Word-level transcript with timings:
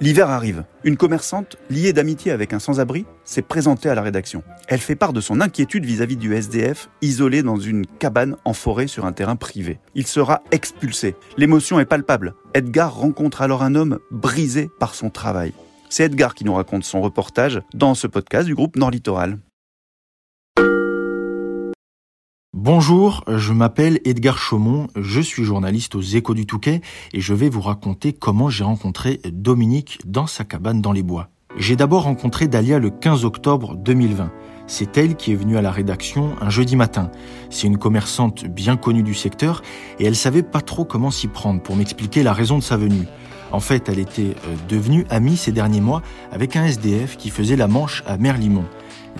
L'hiver 0.00 0.30
arrive. 0.30 0.64
Une 0.84 0.96
commerçante, 0.96 1.56
liée 1.70 1.92
d'amitié 1.92 2.32
avec 2.32 2.52
un 2.52 2.58
sans-abri, 2.58 3.06
s'est 3.24 3.42
présentée 3.42 3.88
à 3.88 3.94
la 3.94 4.02
rédaction. 4.02 4.42
Elle 4.68 4.80
fait 4.80 4.96
part 4.96 5.12
de 5.12 5.20
son 5.20 5.40
inquiétude 5.40 5.84
vis-à-vis 5.84 6.16
du 6.16 6.34
SDF, 6.34 6.88
isolé 7.02 7.42
dans 7.42 7.56
une 7.56 7.86
cabane 7.86 8.36
en 8.44 8.52
forêt 8.52 8.86
sur 8.86 9.06
un 9.06 9.12
terrain 9.12 9.36
privé. 9.36 9.78
Il 9.94 10.06
sera 10.06 10.42
expulsé. 10.50 11.14
L'émotion 11.36 11.78
est 11.78 11.84
palpable. 11.84 12.34
Edgar 12.54 12.94
rencontre 12.94 13.42
alors 13.42 13.62
un 13.62 13.74
homme 13.74 13.98
brisé 14.10 14.70
par 14.80 14.94
son 14.94 15.10
travail. 15.10 15.52
C'est 15.88 16.04
Edgar 16.04 16.34
qui 16.34 16.44
nous 16.44 16.54
raconte 16.54 16.84
son 16.84 17.00
reportage 17.00 17.60
dans 17.74 17.94
ce 17.94 18.06
podcast 18.06 18.46
du 18.46 18.54
groupe 18.54 18.76
Nord 18.76 18.90
Littoral. 18.90 19.38
Bonjour, 22.64 23.24
je 23.26 23.52
m'appelle 23.52 23.98
Edgar 24.04 24.38
Chaumont, 24.38 24.86
je 24.94 25.20
suis 25.20 25.42
journaliste 25.42 25.96
aux 25.96 26.00
Échos 26.00 26.34
du 26.34 26.46
Touquet 26.46 26.80
et 27.12 27.20
je 27.20 27.34
vais 27.34 27.48
vous 27.48 27.60
raconter 27.60 28.12
comment 28.12 28.50
j'ai 28.50 28.62
rencontré 28.62 29.20
Dominique 29.32 29.98
dans 30.04 30.28
sa 30.28 30.44
cabane 30.44 30.80
dans 30.80 30.92
les 30.92 31.02
bois. 31.02 31.28
J'ai 31.56 31.74
d'abord 31.74 32.04
rencontré 32.04 32.46
Dalia 32.46 32.78
le 32.78 32.90
15 32.90 33.24
octobre 33.24 33.74
2020. 33.74 34.30
C'est 34.68 34.96
elle 34.96 35.16
qui 35.16 35.32
est 35.32 35.34
venue 35.34 35.56
à 35.56 35.60
la 35.60 35.72
rédaction 35.72 36.36
un 36.40 36.50
jeudi 36.50 36.76
matin. 36.76 37.10
C'est 37.50 37.66
une 37.66 37.78
commerçante 37.78 38.46
bien 38.46 38.76
connue 38.76 39.02
du 39.02 39.14
secteur 39.14 39.62
et 39.98 40.04
elle 40.04 40.14
savait 40.14 40.44
pas 40.44 40.60
trop 40.60 40.84
comment 40.84 41.10
s'y 41.10 41.26
prendre 41.26 41.60
pour 41.60 41.74
m'expliquer 41.74 42.22
la 42.22 42.32
raison 42.32 42.58
de 42.58 42.62
sa 42.62 42.76
venue. 42.76 43.08
En 43.52 43.60
fait, 43.60 43.88
elle 43.88 43.98
était 43.98 44.34
euh, 44.46 44.56
devenue 44.68 45.06
amie 45.10 45.36
ces 45.36 45.52
derniers 45.52 45.80
mois 45.80 46.02
avec 46.32 46.56
un 46.56 46.64
SDF 46.64 47.16
qui 47.16 47.30
faisait 47.30 47.56
la 47.56 47.68
manche 47.68 48.02
à 48.06 48.16
Merlimont. 48.16 48.64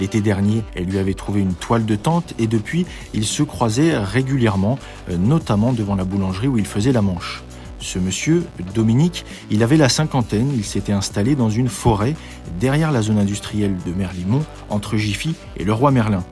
L'été 0.01 0.23
dernier, 0.23 0.65
elle 0.75 0.87
lui 0.87 0.99
avait 0.99 1.15
trouvé 1.15 1.43
une 1.43 1.53
toile 1.53 1.85
de 1.85 1.97
tente 1.97 2.33
et 2.39 2.47
depuis, 2.47 2.87
ils 3.13 3.27
se 3.27 3.43
croisaient 3.43 3.97
régulièrement, 3.99 4.79
euh, 5.11 5.19
notamment 5.19 5.73
devant 5.75 5.95
la 5.95 6.05
boulangerie 6.05 6.49
où 6.49 6.57
il 6.57 6.67
faisait 6.67 6.93
la 6.93 7.03
manche. 7.03 7.43
Ce 7.79 7.99
monsieur, 7.99 8.45
Dominique, 8.75 9.27
il 9.51 9.63
avait 9.63 9.77
la 9.77 9.89
cinquantaine, 9.89 10.51
il 10.55 10.65
s'était 10.65 10.93
installé 10.93 11.35
dans 11.35 11.51
une 11.51 11.69
forêt 11.69 12.15
derrière 12.59 12.93
la 12.93 13.03
zone 13.03 13.19
industrielle 13.19 13.77
de 13.85 13.93
Merlimont, 13.93 14.45
entre 14.71 14.97
Jiffy 14.97 15.35
et 15.57 15.65
le 15.65 15.73
roi 15.73 15.91
Merlin. 15.91 16.25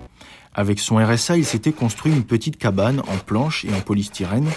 Avec 0.55 0.79
son 0.79 0.97
RSA, 0.97 1.37
il 1.37 1.45
s'était 1.45 1.73
construit 1.73 2.13
une 2.13 2.25
petite 2.25 2.57
cabane 2.57 3.01
en 3.01 3.17
planche 3.25 3.65
et 3.65 3.75
en 3.75 3.81
polystyrène. 3.81 4.49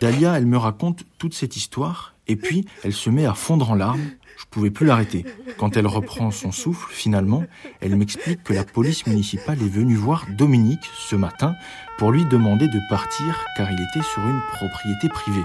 Dalia, 0.00 0.36
elle 0.36 0.46
me 0.46 0.58
raconte 0.58 1.04
toute 1.18 1.34
cette 1.34 1.56
histoire, 1.56 2.14
et 2.28 2.36
puis 2.36 2.66
elle 2.84 2.92
se 2.92 3.10
met 3.10 3.26
à 3.26 3.34
fondre 3.34 3.70
en 3.70 3.74
larmes 3.74 4.10
je 4.36 4.44
pouvais 4.50 4.70
plus 4.70 4.86
l'arrêter. 4.86 5.24
Quand 5.58 5.76
elle 5.76 5.86
reprend 5.86 6.30
son 6.30 6.52
souffle, 6.52 6.92
finalement, 6.92 7.44
elle 7.80 7.96
m'explique 7.96 8.42
que 8.44 8.52
la 8.52 8.64
police 8.64 9.06
municipale 9.06 9.62
est 9.62 9.68
venue 9.68 9.94
voir 9.94 10.26
Dominique 10.36 10.90
ce 10.94 11.16
matin 11.16 11.54
pour 11.98 12.12
lui 12.12 12.24
demander 12.26 12.68
de 12.68 12.78
partir 12.90 13.44
car 13.56 13.70
il 13.70 13.74
était 13.80 14.06
sur 14.06 14.22
une 14.26 14.40
propriété 14.52 15.08
privée. 15.08 15.44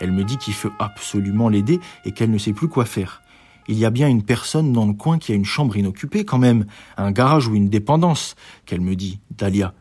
Elle 0.00 0.12
me 0.12 0.24
dit 0.24 0.36
qu'il 0.36 0.54
faut 0.54 0.72
absolument 0.78 1.48
l'aider 1.48 1.80
et 2.04 2.12
qu'elle 2.12 2.30
ne 2.30 2.38
sait 2.38 2.52
plus 2.52 2.68
quoi 2.68 2.84
faire. 2.84 3.22
Il 3.68 3.78
y 3.78 3.84
a 3.84 3.90
bien 3.90 4.06
une 4.06 4.22
personne 4.22 4.72
dans 4.72 4.86
le 4.86 4.92
coin 4.92 5.18
qui 5.18 5.32
a 5.32 5.34
une 5.34 5.44
chambre 5.44 5.76
inoccupée 5.76 6.24
quand 6.24 6.38
même, 6.38 6.66
un 6.96 7.10
garage 7.10 7.48
ou 7.48 7.56
une 7.56 7.68
dépendance, 7.68 8.36
qu'elle 8.64 8.80
me 8.80 8.94
dit, 8.94 9.18
Dalia. 9.30 9.74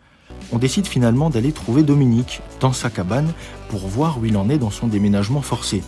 On 0.52 0.58
décide 0.58 0.88
finalement 0.88 1.30
d'aller 1.30 1.52
trouver 1.52 1.84
Dominique 1.84 2.42
dans 2.60 2.74
sa 2.74 2.90
cabane 2.90 3.34
pour 3.70 3.88
voir 3.88 4.20
où 4.20 4.26
il 4.26 4.38
en 4.38 4.50
est 4.50 4.58
dans 4.58 4.70
son 4.70 4.88
déménagement 4.88 5.42
forcé. 5.42 5.84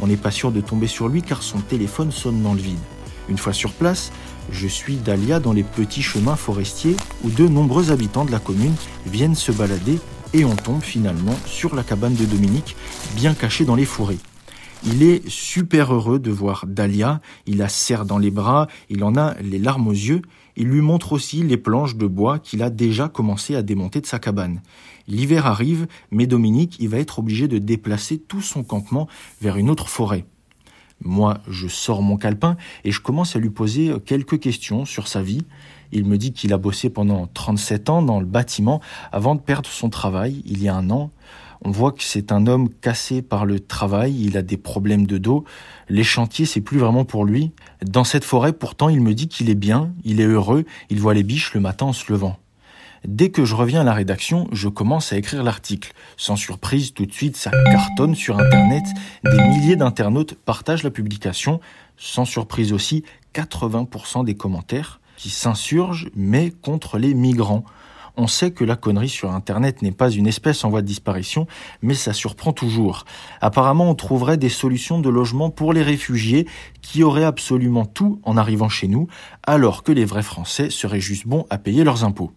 On 0.00 0.06
n'est 0.06 0.16
pas 0.16 0.30
sûr 0.30 0.50
de 0.50 0.60
tomber 0.60 0.86
sur 0.86 1.08
lui 1.08 1.22
car 1.22 1.42
son 1.42 1.58
téléphone 1.58 2.10
sonne 2.10 2.42
dans 2.42 2.54
le 2.54 2.60
vide. 2.60 2.78
Une 3.28 3.38
fois 3.38 3.52
sur 3.52 3.72
place, 3.72 4.10
je 4.50 4.66
suis 4.66 4.96
Dalia 4.96 5.38
dans 5.38 5.52
les 5.52 5.62
petits 5.62 6.02
chemins 6.02 6.36
forestiers 6.36 6.96
où 7.24 7.30
de 7.30 7.46
nombreux 7.46 7.92
habitants 7.92 8.24
de 8.24 8.32
la 8.32 8.40
commune 8.40 8.74
viennent 9.06 9.36
se 9.36 9.52
balader 9.52 10.00
et 10.32 10.44
on 10.44 10.56
tombe 10.56 10.82
finalement 10.82 11.36
sur 11.46 11.74
la 11.74 11.82
cabane 11.82 12.14
de 12.14 12.24
Dominique, 12.24 12.76
bien 13.14 13.34
cachée 13.34 13.64
dans 13.64 13.74
les 13.74 13.84
fourrés. 13.84 14.18
Il 14.86 15.02
est 15.02 15.28
super 15.28 15.92
heureux 15.92 16.18
de 16.18 16.30
voir 16.30 16.64
Dalia, 16.66 17.20
il 17.46 17.58
la 17.58 17.68
serre 17.68 18.06
dans 18.06 18.16
les 18.16 18.30
bras, 18.30 18.66
il 18.88 19.04
en 19.04 19.14
a 19.14 19.34
les 19.42 19.58
larmes 19.58 19.88
aux 19.88 19.92
yeux, 19.92 20.22
il 20.56 20.68
lui 20.68 20.80
montre 20.80 21.12
aussi 21.12 21.42
les 21.42 21.58
planches 21.58 21.96
de 21.96 22.06
bois 22.06 22.38
qu'il 22.38 22.62
a 22.62 22.70
déjà 22.70 23.08
commencé 23.08 23.54
à 23.54 23.62
démonter 23.62 24.00
de 24.00 24.06
sa 24.06 24.18
cabane. 24.18 24.62
L'hiver 25.06 25.46
arrive, 25.46 25.86
mais 26.10 26.26
Dominique, 26.26 26.76
il 26.80 26.88
va 26.88 26.98
être 26.98 27.18
obligé 27.18 27.46
de 27.46 27.58
déplacer 27.58 28.18
tout 28.18 28.40
son 28.40 28.62
campement 28.62 29.06
vers 29.42 29.58
une 29.58 29.68
autre 29.68 29.88
forêt. 29.88 30.24
Moi, 31.02 31.38
je 31.48 31.68
sors 31.68 32.02
mon 32.02 32.16
calepin 32.16 32.56
et 32.84 32.90
je 32.90 33.00
commence 33.00 33.36
à 33.36 33.38
lui 33.38 33.50
poser 33.50 33.92
quelques 34.04 34.40
questions 34.40 34.84
sur 34.84 35.08
sa 35.08 35.22
vie. 35.22 35.44
Il 35.92 36.04
me 36.04 36.16
dit 36.16 36.32
qu'il 36.32 36.52
a 36.52 36.58
bossé 36.58 36.88
pendant 36.88 37.26
37 37.26 37.90
ans 37.90 38.02
dans 38.02 38.20
le 38.20 38.26
bâtiment 38.26 38.80
avant 39.12 39.34
de 39.34 39.40
perdre 39.40 39.68
son 39.68 39.90
travail 39.90 40.42
il 40.46 40.62
y 40.62 40.68
a 40.68 40.74
un 40.74 40.90
an. 40.90 41.10
On 41.62 41.70
voit 41.70 41.92
que 41.92 42.02
c'est 42.02 42.32
un 42.32 42.46
homme 42.46 42.70
cassé 42.70 43.22
par 43.22 43.44
le 43.44 43.60
travail, 43.60 44.16
il 44.18 44.36
a 44.36 44.42
des 44.42 44.56
problèmes 44.56 45.06
de 45.06 45.18
dos, 45.18 45.44
les 45.88 46.04
chantiers 46.04 46.46
c'est 46.46 46.60
plus 46.60 46.78
vraiment 46.78 47.04
pour 47.04 47.24
lui. 47.24 47.52
Dans 47.84 48.04
cette 48.04 48.24
forêt 48.24 48.52
pourtant 48.52 48.88
il 48.88 49.00
me 49.00 49.14
dit 49.14 49.28
qu'il 49.28 49.50
est 49.50 49.54
bien, 49.54 49.92
il 50.04 50.20
est 50.20 50.26
heureux, 50.26 50.64
il 50.88 51.00
voit 51.00 51.14
les 51.14 51.22
biches 51.22 51.52
le 51.54 51.60
matin 51.60 51.86
en 51.86 51.92
se 51.92 52.10
levant. 52.10 52.38
Dès 53.06 53.30
que 53.30 53.44
je 53.44 53.54
reviens 53.54 53.80
à 53.80 53.84
la 53.84 53.94
rédaction, 53.94 54.46
je 54.52 54.68
commence 54.68 55.12
à 55.12 55.16
écrire 55.16 55.42
l'article. 55.42 55.92
Sans 56.18 56.36
surprise, 56.36 56.92
tout 56.92 57.06
de 57.06 57.12
suite, 57.12 57.36
ça 57.36 57.50
cartonne 57.50 58.14
sur 58.14 58.38
Internet. 58.38 58.84
Des 59.24 59.42
milliers 59.48 59.76
d'internautes 59.76 60.34
partagent 60.34 60.82
la 60.82 60.90
publication. 60.90 61.60
Sans 61.96 62.26
surprise 62.26 62.74
aussi, 62.74 63.04
80% 63.34 64.24
des 64.24 64.34
commentaires 64.34 65.00
qui 65.16 65.30
s'insurgent, 65.30 66.10
mais 66.14 66.50
contre 66.50 66.98
les 66.98 67.14
migrants. 67.14 67.64
On 68.16 68.26
sait 68.26 68.50
que 68.50 68.64
la 68.64 68.76
connerie 68.76 69.08
sur 69.08 69.32
Internet 69.32 69.82
n'est 69.82 69.92
pas 69.92 70.10
une 70.10 70.26
espèce 70.26 70.64
en 70.64 70.70
voie 70.70 70.82
de 70.82 70.86
disparition, 70.86 71.46
mais 71.82 71.94
ça 71.94 72.12
surprend 72.12 72.52
toujours. 72.52 73.04
Apparemment, 73.40 73.90
on 73.90 73.94
trouverait 73.94 74.36
des 74.36 74.48
solutions 74.48 74.98
de 74.98 75.08
logement 75.08 75.50
pour 75.50 75.72
les 75.72 75.82
réfugiés 75.82 76.46
qui 76.82 77.02
auraient 77.02 77.24
absolument 77.24 77.86
tout 77.86 78.20
en 78.24 78.36
arrivant 78.36 78.68
chez 78.68 78.88
nous, 78.88 79.06
alors 79.46 79.82
que 79.82 79.92
les 79.92 80.04
vrais 80.04 80.22
Français 80.22 80.70
seraient 80.70 81.00
juste 81.00 81.26
bons 81.26 81.46
à 81.50 81.58
payer 81.58 81.84
leurs 81.84 82.04
impôts. 82.04 82.32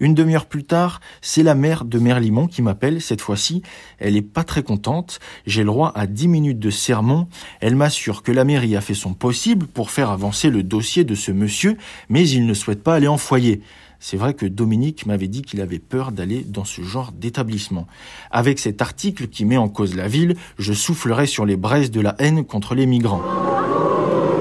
Une 0.00 0.14
demi-heure 0.14 0.46
plus 0.46 0.64
tard, 0.64 1.00
c'est 1.20 1.42
la 1.42 1.54
mère 1.54 1.84
de 1.84 1.98
Merlimont 1.98 2.46
qui 2.46 2.62
m'appelle. 2.62 3.00
Cette 3.00 3.20
fois-ci, 3.20 3.62
elle 3.98 4.16
est 4.16 4.22
pas 4.22 4.44
très 4.44 4.62
contente. 4.62 5.20
J'ai 5.46 5.62
le 5.62 5.68
droit 5.68 5.92
à 5.94 6.06
dix 6.06 6.28
minutes 6.28 6.58
de 6.58 6.70
sermon. 6.70 7.28
Elle 7.60 7.76
m'assure 7.76 8.22
que 8.22 8.32
la 8.32 8.44
mairie 8.44 8.76
a 8.76 8.80
fait 8.80 8.94
son 8.94 9.14
possible 9.14 9.66
pour 9.66 9.90
faire 9.90 10.10
avancer 10.10 10.50
le 10.50 10.62
dossier 10.62 11.04
de 11.04 11.14
ce 11.14 11.30
monsieur, 11.30 11.76
mais 12.08 12.28
il 12.28 12.46
ne 12.46 12.54
souhaite 12.54 12.82
pas 12.82 12.94
aller 12.94 13.08
en 13.08 13.18
foyer. 13.18 13.60
C'est 14.04 14.16
vrai 14.16 14.34
que 14.34 14.46
Dominique 14.46 15.06
m'avait 15.06 15.28
dit 15.28 15.42
qu'il 15.42 15.60
avait 15.60 15.78
peur 15.78 16.10
d'aller 16.10 16.42
dans 16.42 16.64
ce 16.64 16.82
genre 16.82 17.12
d'établissement. 17.12 17.86
Avec 18.32 18.58
cet 18.58 18.82
article 18.82 19.28
qui 19.28 19.44
met 19.44 19.56
en 19.56 19.68
cause 19.68 19.94
la 19.94 20.08
ville, 20.08 20.34
je 20.58 20.72
soufflerai 20.72 21.26
sur 21.26 21.46
les 21.46 21.56
braises 21.56 21.92
de 21.92 22.00
la 22.00 22.16
haine 22.18 22.44
contre 22.44 22.74
les 22.74 22.86
migrants. 22.86 23.22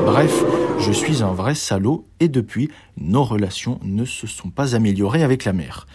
Bref, 0.03 0.43
je 0.79 0.91
suis 0.91 1.21
un 1.21 1.33
vrai 1.33 1.53
salaud 1.53 2.07
et 2.19 2.27
depuis, 2.27 2.71
nos 2.97 3.23
relations 3.23 3.79
ne 3.83 4.03
se 4.03 4.25
sont 4.25 4.49
pas 4.49 4.75
améliorées 4.75 5.21
avec 5.21 5.45
la 5.45 5.53
mère. 5.53 5.85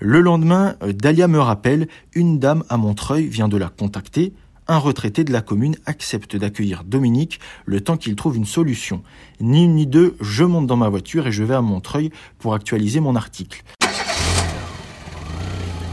Le 0.00 0.20
lendemain, 0.20 0.74
Dalia 0.84 1.28
me 1.28 1.38
rappelle, 1.38 1.86
une 2.16 2.40
dame 2.40 2.64
à 2.68 2.76
Montreuil 2.76 3.28
vient 3.28 3.48
de 3.48 3.56
la 3.56 3.68
contacter 3.68 4.32
un 4.68 4.78
retraité 4.78 5.24
de 5.24 5.32
la 5.32 5.42
commune 5.42 5.76
accepte 5.86 6.36
d'accueillir 6.36 6.84
Dominique 6.84 7.40
le 7.66 7.80
temps 7.80 7.96
qu'il 7.96 8.16
trouve 8.16 8.36
une 8.36 8.46
solution. 8.46 9.02
Ni 9.40 9.64
une 9.64 9.74
ni 9.74 9.86
deux, 9.86 10.16
je 10.20 10.44
monte 10.44 10.66
dans 10.66 10.76
ma 10.76 10.88
voiture 10.88 11.26
et 11.26 11.32
je 11.32 11.44
vais 11.44 11.54
à 11.54 11.60
Montreuil 11.60 12.10
pour 12.38 12.54
actualiser 12.54 13.00
mon 13.00 13.16
article. 13.16 13.62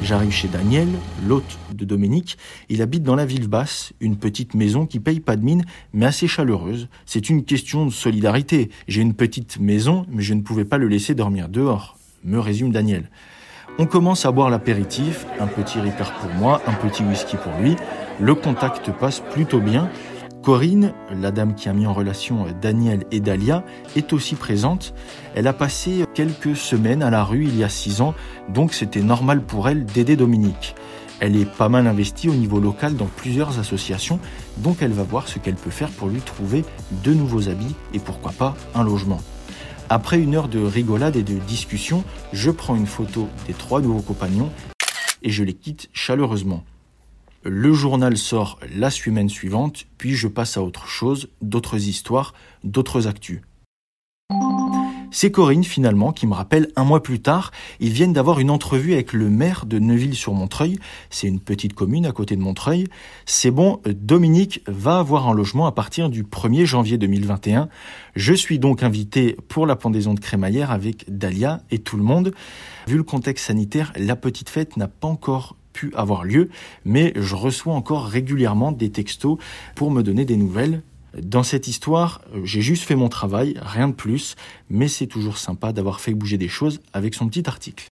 J'arrive 0.04 0.32
chez 0.32 0.48
Daniel, 0.48 0.88
l'hôte 1.28 1.60
de 1.74 1.86
Dominique. 1.86 2.38
Il 2.70 2.82
habite 2.82 3.04
dans 3.04 3.16
la 3.16 3.26
ville 3.26 3.48
basse, 3.48 3.94
une 4.00 4.18
petite 4.18 4.56
maison 4.56 4.88
qui 4.88 5.00
paye 5.00 5.20
pas 5.20 5.36
de 5.36 5.44
mine, 5.44 5.64
mais 5.94 6.08
assez 6.08 6.28
chaleureuse. 6.28 6.88
C'est 7.06 7.30
une 7.30 7.44
question 7.44 7.86
de 7.86 7.92
solidarité. 7.92 8.72
J'ai 8.88 9.02
une 9.02 9.14
petite 9.14 9.60
maison, 9.60 10.08
mais 10.10 10.24
je 10.24 10.34
ne 10.34 10.42
pouvais 10.42 10.66
pas 10.66 10.80
le 10.80 10.88
laisser 10.88 11.14
dormir 11.14 11.50
dehors, 11.50 11.98
me 12.24 12.40
résume 12.40 12.72
Daniel. 12.72 13.10
On 13.78 13.86
commence 13.86 14.26
à 14.26 14.32
boire 14.32 14.50
l'apéritif, 14.50 15.26
un 15.40 15.48
petit 15.48 15.80
ricard 15.80 16.14
pour 16.20 16.30
moi, 16.34 16.62
un 16.68 16.74
petit 16.74 17.04
whisky 17.04 17.38
pour 17.38 17.54
lui. 17.62 17.76
Le 18.22 18.36
contact 18.36 18.92
passe 18.92 19.20
plutôt 19.20 19.60
bien. 19.60 19.90
Corinne, 20.44 20.94
la 21.12 21.32
dame 21.32 21.56
qui 21.56 21.70
a 21.70 21.74
mis 21.74 21.88
en 21.88 21.94
relation 21.94 22.46
Daniel 22.62 23.04
et 23.10 23.20
Dalia, 23.20 23.64
est 23.96 24.14
aussi 24.14 24.36
présente. 24.36 24.94
Elle 25.34 25.48
a 25.48 25.54
passé 25.54 26.06
quelques 26.14 26.56
semaines 26.56 27.02
à 27.02 27.10
la 27.10 27.24
rue 27.24 27.46
il 27.46 27.58
y 27.58 27.64
a 27.64 27.70
six 27.70 28.00
ans, 28.00 28.14
donc 28.48 28.76
c'était 28.76 29.02
normal 29.02 29.42
pour 29.42 29.68
elle 29.68 29.86
d'aider 29.86 30.16
Dominique. 30.16 30.76
Elle 31.20 31.36
est 31.36 31.50
pas 31.50 31.68
mal 31.68 31.88
investie 31.88 32.30
au 32.30 32.36
niveau 32.36 32.60
local 32.60 32.96
dans 32.96 33.08
plusieurs 33.08 33.58
associations, 33.58 34.20
donc 34.58 34.84
elle 34.84 34.94
va 34.94 35.04
voir 35.04 35.28
ce 35.28 35.40
qu'elle 35.40 35.56
peut 35.56 35.72
faire 35.72 35.90
pour 35.90 36.08
lui 36.08 36.22
trouver 36.22 36.64
de 37.04 37.16
nouveaux 37.16 37.50
habits 37.50 37.76
et 37.96 38.00
pourquoi 38.00 38.34
pas 38.34 38.56
un 38.76 38.84
logement. 38.84 39.20
Après 39.90 40.20
une 40.20 40.36
heure 40.36 40.48
de 40.48 40.60
rigolade 40.60 41.16
et 41.16 41.24
de 41.24 41.40
discussion, 41.40 42.04
je 42.34 42.52
prends 42.52 42.76
une 42.76 42.86
photo 42.86 43.28
des 43.48 43.54
trois 43.54 43.82
nouveaux 43.82 44.04
compagnons 44.04 44.52
et 45.24 45.32
je 45.32 45.44
les 45.44 45.54
quitte 45.54 45.90
chaleureusement. 45.92 46.64
Le 47.44 47.74
journal 47.74 48.18
sort 48.18 48.60
la 48.76 48.92
semaine 48.92 49.30
suivante, 49.30 49.88
puis 49.98 50.14
je 50.14 50.28
passe 50.28 50.58
à 50.58 50.62
autre 50.62 50.88
chose, 50.88 51.30
d'autres 51.42 51.88
histoires, 51.88 52.36
d'autres 52.64 53.08
actus. 53.08 53.42
C'est 55.14 55.32
Corinne 55.32 55.64
finalement 55.64 56.14
qui 56.14 56.28
me 56.28 56.34
rappelle 56.34 56.70
un 56.76 56.84
mois 56.86 57.04
plus 57.04 57.20
tard, 57.20 57.52
ils 57.80 57.92
viennent 57.92 58.14
d'avoir 58.14 58.40
une 58.40 58.52
entrevue 58.52 58.94
avec 58.94 59.12
le 59.12 59.30
maire 59.30 59.66
de 59.66 59.80
Neuville-sur-Montreuil, 59.80 60.80
c'est 61.10 61.28
une 61.28 61.40
petite 61.40 61.74
commune 61.74 62.06
à 62.06 62.12
côté 62.12 62.36
de 62.36 62.42
Montreuil. 62.42 62.88
C'est 63.26 63.52
bon, 63.52 63.82
Dominique 63.86 64.62
va 64.68 65.00
avoir 65.00 65.28
un 65.28 65.34
logement 65.34 65.66
à 65.66 65.74
partir 65.74 66.10
du 66.10 66.24
1er 66.24 66.66
janvier 66.66 66.98
2021. 66.98 67.68
Je 68.16 68.34
suis 68.34 68.58
donc 68.58 68.84
invité 68.84 69.36
pour 69.50 69.66
la 69.66 69.76
pendaison 69.76 70.14
de 70.14 70.20
crémaillère 70.20 70.72
avec 70.72 71.06
Dalia 71.10 71.62
et 71.72 71.80
tout 71.80 71.98
le 71.98 72.04
monde. 72.04 72.34
Vu 72.88 72.98
le 72.98 73.04
contexte 73.04 73.48
sanitaire, 73.48 73.92
la 73.98 74.16
petite 74.16 74.50
fête 74.50 74.78
n'a 74.78 74.88
pas 74.88 75.08
encore 75.08 75.58
pu 75.74 75.92
avoir 75.96 76.24
lieu, 76.24 76.50
mais 76.86 77.14
je 77.16 77.36
reçois 77.36 77.74
encore 77.74 78.06
régulièrement 78.06 78.72
des 78.72 78.90
textos 78.90 79.38
pour 79.76 79.92
me 79.92 80.02
donner 80.02 80.26
des 80.26 80.38
nouvelles. 80.38 80.82
Dans 81.18 81.44
cette 81.44 81.68
histoire, 81.68 82.22
j'ai 82.44 82.62
juste 82.62 82.84
fait 82.84 82.96
mon 82.96 83.10
travail, 83.10 83.56
rien 83.62 83.90
de 83.90 83.94
plus, 83.94 84.36
mais 84.70 84.88
c'est 84.88 85.08
toujours 85.08 85.38
sympa 85.38 85.74
d'avoir 85.74 86.00
fait 86.00 86.14
bouger 86.14 86.38
des 86.38 86.48
choses 86.48 86.80
avec 86.94 87.16
son 87.16 87.28
petit 87.28 87.48
article. 87.48 87.88